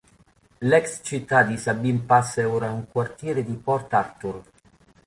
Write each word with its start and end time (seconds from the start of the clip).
L'ex 0.61 1.01
città 1.03 1.43
di 1.43 1.57
Sabine 1.57 1.99
Pass 1.99 2.39
è 2.39 2.47
ora 2.47 2.71
un 2.71 2.87
quartiere 2.87 3.43
di 3.43 3.53
Port 3.53 3.93
Arthur. 3.93 4.43